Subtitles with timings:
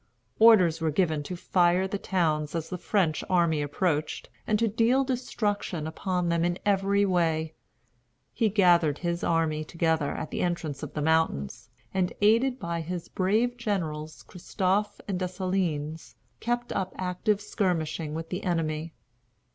[0.39, 5.03] Orders were given to fire the towns as the French army approached, and to deal
[5.03, 7.53] destruction upon them in every way.
[8.33, 13.09] He gathered his army together at the entrance of the mountains, and, aided by his
[13.09, 18.95] brave generals Christophe and Dessalines, kept up active skirmishing with the enemy.